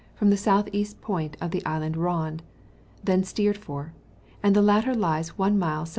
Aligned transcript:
from 0.15 0.31
the 0.31 0.37
south 0.37 0.67
east 0.71 0.99
point 0.99 1.37
of 1.39 1.51
the 1.51 1.63
island 1.63 1.95
Rond, 1.95 2.41
then 3.03 3.23
steered 3.23 3.55
for; 3.55 3.93
and 4.41 4.55
the 4.55 4.59
latter 4.63 4.95
lies 4.95 5.37
one 5.37 5.59
mile 5.59 5.83
S.E. 5.83 5.89